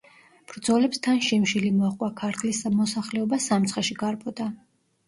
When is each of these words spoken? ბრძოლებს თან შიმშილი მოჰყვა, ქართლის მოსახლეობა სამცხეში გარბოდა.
ბრძოლებს 0.51 1.01
თან 1.07 1.21
შიმშილი 1.27 1.69
მოჰყვა, 1.83 2.09
ქართლის 2.23 2.63
მოსახლეობა 2.81 3.41
სამცხეში 3.51 4.01
გარბოდა. 4.05 4.55